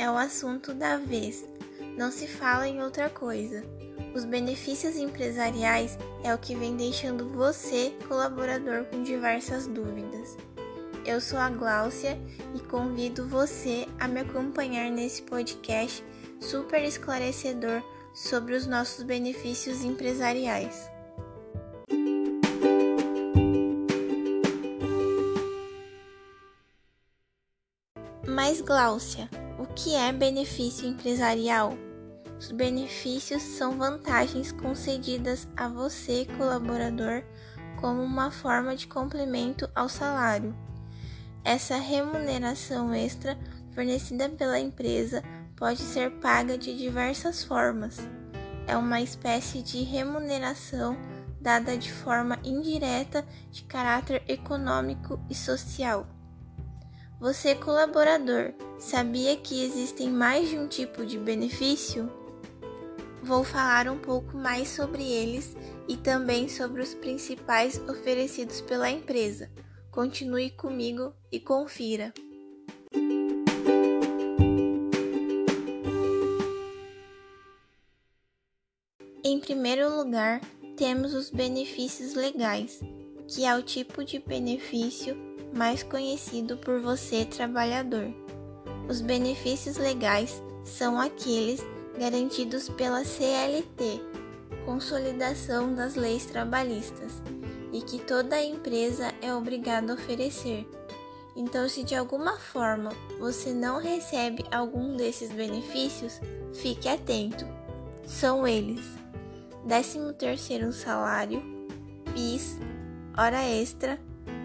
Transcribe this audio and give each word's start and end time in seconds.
é 0.00 0.10
o 0.10 0.16
assunto 0.16 0.72
da 0.72 0.96
vez. 0.96 1.46
Não 1.94 2.10
se 2.10 2.26
fala 2.26 2.66
em 2.66 2.82
outra 2.82 3.10
coisa. 3.10 3.62
Os 4.14 4.24
benefícios 4.24 4.96
empresariais 4.96 5.98
é 6.24 6.34
o 6.34 6.38
que 6.38 6.54
vem 6.54 6.74
deixando 6.74 7.28
você, 7.28 7.92
colaborador, 8.08 8.86
com 8.86 9.02
diversas 9.02 9.66
dúvidas. 9.66 10.38
Eu 11.04 11.20
sou 11.20 11.38
a 11.38 11.50
Gláucia 11.50 12.18
e 12.54 12.60
convido 12.60 13.28
você 13.28 13.86
a 13.98 14.08
me 14.08 14.20
acompanhar 14.20 14.90
nesse 14.90 15.20
podcast 15.20 16.02
super 16.40 16.82
esclarecedor 16.82 17.82
sobre 18.14 18.54
os 18.54 18.66
nossos 18.66 19.04
benefícios 19.04 19.84
empresariais. 19.84 20.90
Mas, 28.26 28.62
Gláucia, 28.62 29.28
o 29.60 29.66
que 29.66 29.94
é 29.94 30.10
benefício 30.10 30.88
empresarial? 30.88 31.76
Os 32.38 32.50
benefícios 32.50 33.42
são 33.42 33.76
vantagens 33.76 34.52
concedidas 34.52 35.46
a 35.54 35.68
você, 35.68 36.26
colaborador, 36.38 37.22
como 37.78 38.02
uma 38.02 38.30
forma 38.30 38.74
de 38.74 38.86
complemento 38.86 39.68
ao 39.74 39.86
salário. 39.86 40.56
Essa 41.44 41.76
remuneração 41.76 42.94
extra 42.94 43.36
fornecida 43.74 44.30
pela 44.30 44.58
empresa 44.58 45.22
pode 45.54 45.80
ser 45.80 46.10
paga 46.12 46.56
de 46.56 46.74
diversas 46.74 47.44
formas. 47.44 47.98
É 48.66 48.74
uma 48.78 49.02
espécie 49.02 49.60
de 49.62 49.82
remuneração 49.82 50.96
dada 51.38 51.76
de 51.76 51.92
forma 51.92 52.38
indireta 52.42 53.26
de 53.50 53.64
caráter 53.64 54.22
econômico 54.26 55.20
e 55.28 55.34
social. 55.34 56.06
Você, 57.20 57.54
colaborador, 57.54 58.54
sabia 58.80 59.36
que 59.36 59.62
existem 59.62 60.10
mais 60.10 60.48
de 60.48 60.58
um 60.58 60.66
tipo 60.66 61.04
de 61.04 61.18
benefício? 61.18 62.10
Vou 63.22 63.44
falar 63.44 63.88
um 63.88 63.98
pouco 63.98 64.36
mais 64.36 64.68
sobre 64.68 65.04
eles 65.04 65.54
e 65.86 65.96
também 65.96 66.48
sobre 66.48 66.80
os 66.80 66.94
principais 66.94 67.78
oferecidos 67.88 68.62
pela 68.62 68.90
empresa. 68.90 69.50
Continue 69.90 70.50
comigo 70.50 71.12
e 71.30 71.38
confira. 71.38 72.14
Em 79.22 79.38
primeiro 79.38 79.94
lugar, 79.94 80.40
temos 80.76 81.12
os 81.12 81.28
benefícios 81.28 82.14
legais, 82.14 82.80
que 83.28 83.44
é 83.44 83.54
o 83.54 83.62
tipo 83.62 84.02
de 84.02 84.18
benefício 84.18 85.14
mais 85.54 85.82
conhecido 85.82 86.56
por 86.56 86.80
você, 86.80 87.26
trabalhador. 87.26 88.29
Os 88.90 89.00
benefícios 89.00 89.76
legais 89.76 90.42
são 90.64 91.00
aqueles 91.00 91.64
garantidos 91.96 92.68
pela 92.68 93.04
CLT, 93.04 94.02
Consolidação 94.64 95.72
das 95.72 95.94
Leis 95.94 96.26
Trabalhistas, 96.26 97.22
e 97.72 97.82
que 97.82 98.00
toda 98.00 98.42
empresa 98.42 99.14
é 99.22 99.32
obrigada 99.32 99.92
a 99.92 99.94
oferecer. 99.94 100.68
Então, 101.36 101.68
se 101.68 101.84
de 101.84 101.94
alguma 101.94 102.36
forma 102.36 102.90
você 103.20 103.54
não 103.54 103.78
recebe 103.78 104.44
algum 104.50 104.96
desses 104.96 105.30
benefícios, 105.30 106.20
fique 106.52 106.88
atento. 106.88 107.46
São 108.04 108.44
eles: 108.44 108.84
13º 109.68 110.72
salário, 110.72 111.40
PIS, 112.12 112.58
hora 113.16 113.40
extra, 113.48 114.00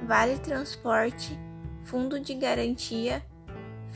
vale 0.06 0.38
transporte, 0.38 1.36
fundo 1.84 2.20
de 2.20 2.36
garantia, 2.36 3.26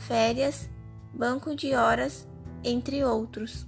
férias, 0.00 0.68
banco 1.12 1.54
de 1.54 1.74
horas 1.74 2.26
entre 2.64 3.04
outros. 3.04 3.66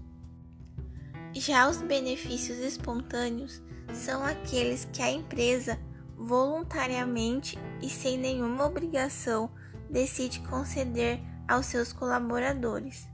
Já 1.33 1.69
os 1.69 1.79
benefícios 1.79 2.59
espontâneos 2.59 3.62
são 3.93 4.25
aqueles 4.25 4.87
que 4.93 5.03
a 5.03 5.11
empresa 5.11 5.79
voluntariamente 6.17 7.59
e 7.81 7.89
sem 7.89 8.17
nenhuma 8.19 8.67
obrigação 8.67 9.51
decide 9.91 10.41
conceder 10.41 11.21
aos 11.49 11.67
seus 11.67 11.93
colaboradores, 11.93 13.09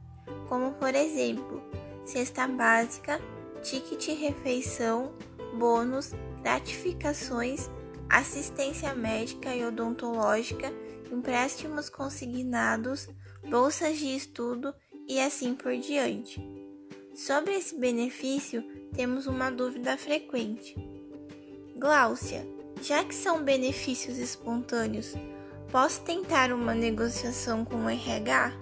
como 0.48 0.72
por 0.72 0.94
exemplo, 0.94 1.62
cesta 2.04 2.47
básica, 2.47 3.21
ticket 3.62 4.19
refeição, 4.19 5.12
bônus, 5.59 6.12
gratificações, 6.42 7.71
assistência 8.09 8.94
médica 8.94 9.54
e 9.54 9.65
odontológica, 9.65 10.72
empréstimos 11.12 11.88
consignados, 11.88 13.08
bolsas 13.48 13.98
de 13.98 14.14
estudo 14.16 14.74
e 15.06 15.20
assim 15.20 15.54
por 15.54 15.76
diante. 15.76 16.41
Sobre 17.14 17.54
esse 17.54 17.76
benefício, 17.76 18.62
temos 18.94 19.26
uma 19.26 19.50
dúvida 19.50 19.97
frequente. 19.97 20.76
Gláucia, 21.76 22.47
já 22.82 23.04
que 23.04 23.14
são 23.14 23.42
benefícios 23.42 24.18
espontâneos, 24.18 25.14
posso 25.70 26.00
tentar 26.02 26.52
uma 26.52 26.74
negociação 26.74 27.64
com 27.64 27.84
o 27.84 27.88
RH? 27.88 28.52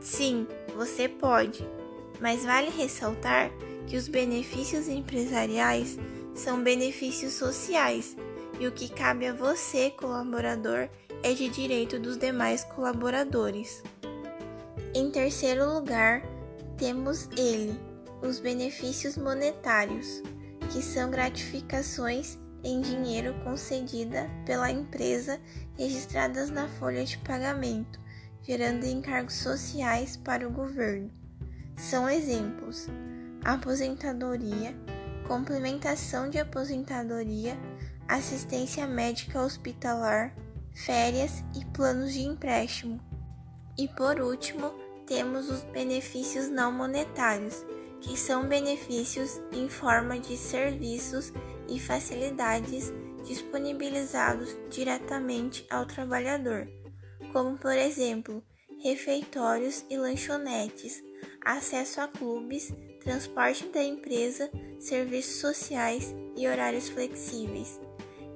Sim, 0.00 0.46
você 0.74 1.08
pode, 1.08 1.64
mas 2.20 2.44
vale 2.44 2.70
ressaltar 2.70 3.50
que 3.86 3.96
os 3.96 4.08
benefícios 4.08 4.88
empresariais 4.88 5.98
são 6.34 6.62
benefícios 6.62 7.32
sociais 7.34 8.16
e 8.60 8.66
o 8.66 8.72
que 8.72 8.88
cabe 8.88 9.26
a 9.26 9.32
você, 9.32 9.90
colaborador, 9.90 10.88
é 11.22 11.32
de 11.32 11.48
direito 11.48 11.98
dos 11.98 12.16
demais 12.16 12.64
colaboradores. 12.64 13.82
Em 14.94 15.10
terceiro 15.10 15.72
lugar, 15.72 16.22
temos 16.76 17.28
ele, 17.36 17.78
os 18.22 18.40
benefícios 18.40 19.16
monetários, 19.16 20.22
que 20.70 20.82
são 20.82 21.10
gratificações 21.10 22.38
em 22.64 22.80
dinheiro 22.80 23.34
concedida 23.44 24.28
pela 24.44 24.70
empresa 24.70 25.40
registradas 25.76 26.50
na 26.50 26.68
folha 26.68 27.04
de 27.04 27.18
pagamento, 27.18 28.00
gerando 28.42 28.84
encargos 28.84 29.34
sociais 29.34 30.16
para 30.16 30.46
o 30.46 30.52
governo. 30.52 31.10
São 31.76 32.08
exemplos: 32.08 32.88
aposentadoria, 33.44 34.74
complementação 35.26 36.28
de 36.28 36.38
aposentadoria, 36.38 37.56
assistência 38.08 38.86
médica 38.86 39.40
hospitalar, 39.40 40.34
férias 40.84 41.42
e 41.54 41.64
planos 41.66 42.12
de 42.12 42.22
empréstimo. 42.22 43.00
E 43.76 43.88
por 43.88 44.20
último, 44.20 44.72
temos 45.06 45.50
os 45.50 45.62
benefícios 45.64 46.48
não 46.48 46.70
monetários, 46.70 47.64
que 48.00 48.16
são 48.16 48.46
benefícios 48.46 49.40
em 49.52 49.68
forma 49.68 50.18
de 50.18 50.36
serviços 50.36 51.32
e 51.68 51.80
facilidades 51.80 52.92
disponibilizados 53.24 54.56
diretamente 54.70 55.66
ao 55.68 55.84
trabalhador, 55.84 56.68
como 57.32 57.58
por 57.58 57.72
exemplo, 57.72 58.42
refeitórios 58.82 59.84
e 59.90 59.96
lanchonetes, 59.96 61.02
acesso 61.44 62.00
a 62.00 62.06
clubes, 62.06 62.72
transporte 63.02 63.66
da 63.68 63.82
empresa, 63.82 64.48
serviços 64.78 65.40
sociais 65.40 66.14
e 66.36 66.46
horários 66.46 66.88
flexíveis. 66.88 67.80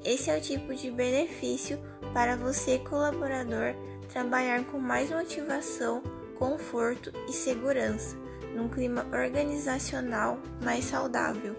Esse 0.05 0.31
é 0.31 0.39
o 0.39 0.41
tipo 0.41 0.75
de 0.75 0.91
benefício 0.91 1.79
para 2.13 2.37
você, 2.37 2.79
colaborador, 2.79 3.75
trabalhar 4.13 4.65
com 4.65 4.79
mais 4.79 5.11
motivação, 5.11 6.03
conforto 6.37 7.13
e 7.29 7.33
segurança, 7.33 8.17
num 8.55 8.69
clima 8.69 9.07
organizacional 9.13 10.39
mais 10.63 10.85
saudável. 10.87 11.57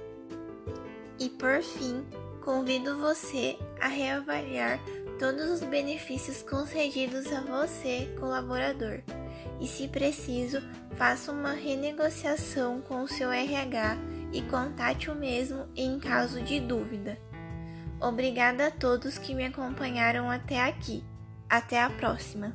E 1.19 1.29
por 1.29 1.61
fim, 1.61 2.05
convido 2.41 2.97
você 2.97 3.57
a 3.79 3.87
reavaliar 3.87 4.79
todos 5.17 5.49
os 5.49 5.61
benefícios 5.61 6.41
concedidos 6.41 7.31
a 7.31 7.41
você, 7.41 8.13
colaborador. 8.19 9.01
E 9.61 9.67
se 9.67 9.87
preciso, 9.87 10.61
faça 10.95 11.31
uma 11.31 11.53
renegociação 11.53 12.81
com 12.81 13.03
o 13.03 13.07
seu 13.07 13.31
RH 13.31 13.97
e 14.33 14.41
contate 14.41 15.09
o 15.09 15.15
mesmo 15.15 15.67
em 15.75 15.99
caso 15.99 16.41
de 16.41 16.59
dúvida. 16.59 17.17
Obrigada 18.03 18.67
a 18.67 18.71
todos 18.71 19.17
que 19.17 19.33
me 19.33 19.45
acompanharam 19.45 20.29
até 20.29 20.61
aqui. 20.61 21.01
Até 21.49 21.81
a 21.81 21.89
próxima! 21.89 22.53